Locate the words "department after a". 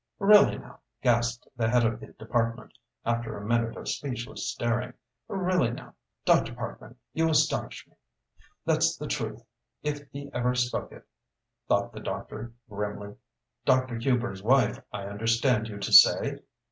2.07-3.45